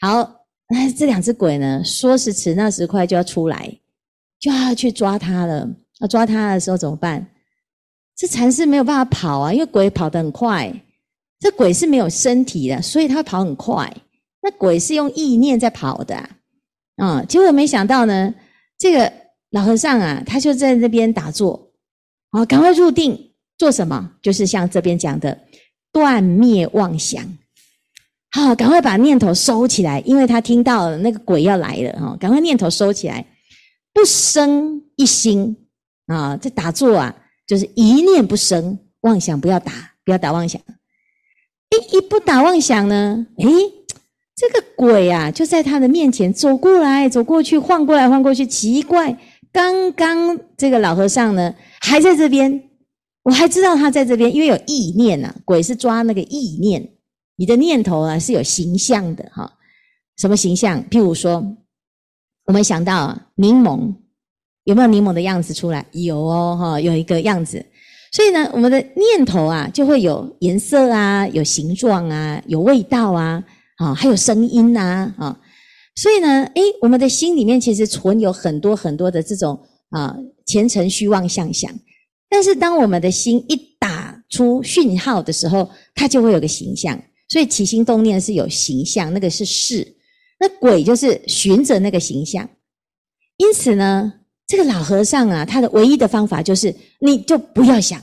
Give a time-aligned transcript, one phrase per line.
[0.00, 3.78] 好，那这两只鬼呢，说时迟那时快就要出来，
[4.38, 5.68] 就要去抓他了。
[6.00, 7.26] 要抓他的时候怎么办？
[8.16, 10.72] 这禅师没有办法跑啊，因为鬼跑得很快。
[11.40, 13.92] 这鬼是没有身体的，所以他跑很快。
[14.40, 16.30] 那鬼是用意念在跑的啊。
[17.02, 18.32] 嗯，结果没想到呢，
[18.78, 19.12] 这个
[19.50, 21.67] 老和尚啊，他就在那边打坐，
[22.30, 24.12] 好，赶快入定，做什么？
[24.20, 25.38] 就是像这边讲的，
[25.92, 27.22] 断灭妄想。
[28.30, 33.24] 好，赶快把念头收起来，因为他听到了那个鬼要来了哈，赶快念头收起来，
[33.94, 35.56] 不生一心
[36.06, 36.36] 啊！
[36.36, 39.72] 这打坐啊，就是一念不生妄想，不要打，
[40.04, 40.60] 不要打妄想。
[40.60, 43.46] 诶，一不打妄想呢，诶，
[44.36, 49.16] 这个鬼啊，就在他的面前走过来走过去，晃过来晃过去，奇怪，
[49.50, 52.70] 刚刚这个老和尚呢还在这边，
[53.22, 56.88] 我还知道他在这边，因为有意念呐，鬼是抓那个意念。
[57.36, 59.52] 你的念头啊是有形象的哈，
[60.16, 60.82] 什么形象？
[60.90, 61.56] 譬如说，
[62.46, 63.94] 我们想到柠檬，
[64.64, 65.86] 有没有柠檬的样子出来？
[65.92, 67.64] 有哦，哈，有一个样子。
[68.10, 73.44] 所以呢，我们的念头啊就会有颜色啊，有形状啊，有味道啊，
[73.76, 75.38] 啊，还有声音呐，啊。
[75.94, 80.16] 所以呢，诶，我们的心里面其实存有很多很多的这种啊
[80.48, 81.70] 前尘虚妄相想。
[82.28, 87.00] 但是当我们的心一打出讯号的时候，它就会有个形象。
[87.28, 89.86] 所以起心动念是有形象，那个是事。
[90.40, 92.48] 那鬼就是循着那个形象。
[93.36, 94.12] 因此呢，
[94.46, 98.00] 这个老和尚啊，他的唯一的方法就是，你就不要想，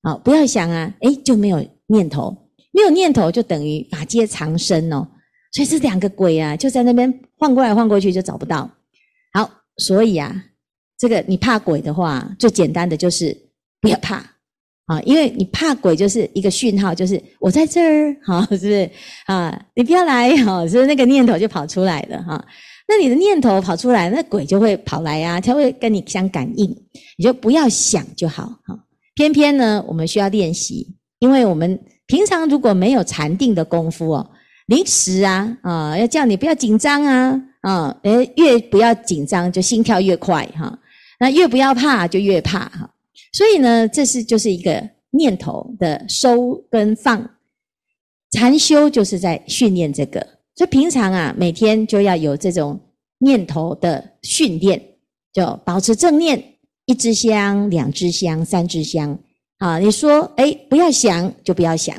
[0.00, 2.34] 啊，不要想啊，诶，就没有念头，
[2.72, 5.06] 没有念头就等于法界常生哦。
[5.52, 8.70] 所以这两个鬼啊，就在那边晃过来晃过去，就找不到。
[9.34, 10.44] 好，所以啊，
[11.02, 13.36] 这个你怕鬼的话，最简单的就是
[13.80, 14.24] 不要怕。
[14.86, 18.88] 啊，因为你怕鬼，就是一个讯号，就是我在这儿，哈， 是不是
[19.26, 19.60] 啊？
[19.74, 22.44] 你不要来，哈，所以那个念头就跑出来了，哈。
[22.86, 26.70] 那你的念头跑出来，那鬼就会跑来呀，他会跟你相感应，
[27.18, 28.78] 你就不要想就好，哈。
[29.16, 30.86] 偏偏呢，我们需要练习，
[31.18, 31.76] 因为我们
[32.06, 34.30] 平常如果没有禅定的功夫哦，
[34.66, 40.78] 临时啊，啊，要叫你不要紧张啊，啊，诶，越不要紧张就心跳越快，哈，
[41.22, 42.90] 那越不要怕就越怕，哈。
[43.32, 47.30] 所以呢，这是就是一个念头的收跟放，
[48.32, 50.20] 禅修就是在训练这个。
[50.56, 52.80] 所以平常啊，每天就要有这种
[53.18, 54.82] 念头的训练，
[55.32, 56.42] 就保持正念，
[56.86, 59.16] 一支香、两支香、三支香。
[59.58, 61.96] 啊，你说，诶，不要想就不要想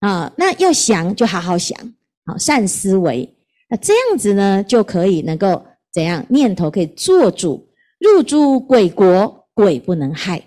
[0.00, 1.78] 啊，那要想就好好想，
[2.26, 3.26] 好善思维。
[3.70, 6.22] 那这样子呢，就可以能够怎样？
[6.28, 7.66] 念头可以做主，
[8.00, 10.42] 入住鬼国，鬼不能害。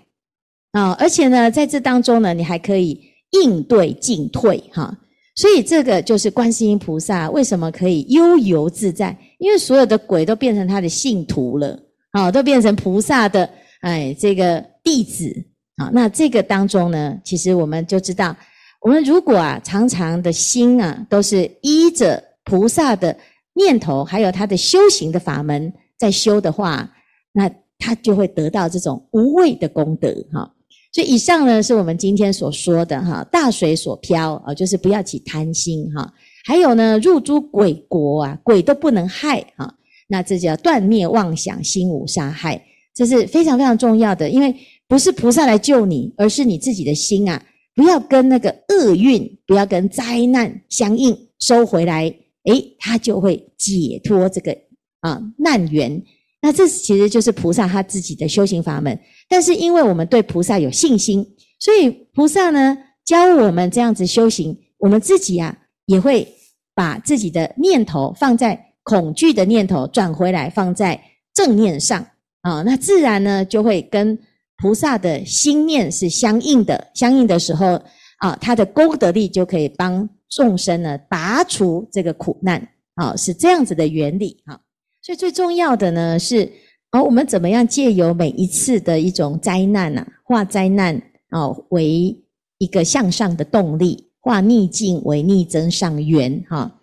[0.72, 3.00] 啊，而且呢，在这当中呢，你还可以
[3.30, 4.92] 应对进退哈，
[5.36, 11.78] 所以这个就是观世音菩萨为什么可以悠游自在，因为所有的鬼都变成他的信徒了，
[12.10, 13.48] 啊，都变成菩萨的
[13.82, 15.32] 哎这个弟子
[15.76, 15.90] 啊。
[15.92, 18.36] 那这个当中呢，其实我们就知道，
[18.80, 23.16] 我们如果啊常常的心啊都是依着菩萨的
[23.52, 26.90] 念头，还有他的修行的法门在修的话，
[27.34, 30.50] 那他就会得到这种无畏的功德哈。
[30.92, 36.14] 所以以上呢，是我们今天所说的哈，大水所漂啊，就是不要起贪心哈。
[36.46, 39.74] 还有呢，入诸鬼国啊，鬼都不能害哈。
[40.06, 44.30] 那这叫断灭妄想，心无杀害，这是非常非常重要的。
[44.30, 44.54] 因为
[44.86, 47.44] 不是菩萨来救你，而是你自己的心啊，
[47.74, 54.56] 不要跟那个厄运，不要跟灾难相应，收回来，诶，他就会解脱这个
[55.00, 56.00] 啊难缘。
[56.44, 59.00] 那这其实就是菩萨他自己的修行法门。
[59.30, 61.26] 但是因为我们对菩萨有信心，
[61.58, 65.56] 所以菩萨呢教我们这样子修行，我们自己啊
[65.86, 66.28] 也会
[66.74, 71.00] 把自己的念头放在恐惧的念头转回来，放在
[71.32, 72.06] 正念上
[72.42, 74.18] 啊，那自然呢就会跟
[74.58, 77.80] 菩萨的心念是相应的，相应的时候
[78.18, 84.60] 啊，他的功德力就可以帮众生呢拔除这个苦难啊，是这样子的原理啊。
[85.04, 86.50] 所以最重要的呢是。
[86.92, 92.16] 哦我们怎么样借由每一次的一种灾难啊，化灾难哦为
[92.58, 96.80] 一个向上的动力，化逆境为逆增上缘哈。